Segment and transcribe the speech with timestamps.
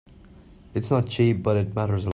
[0.73, 2.09] It's not cheap, but it matters a lot.